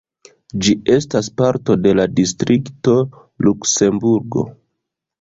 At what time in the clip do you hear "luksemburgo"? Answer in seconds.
3.49-4.51